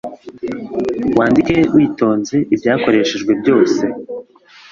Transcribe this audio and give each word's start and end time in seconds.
Wandike 1.17 1.57
witonze 1.75 2.35
ibyakoreshejwe 2.53 3.31
byose. 3.41 3.83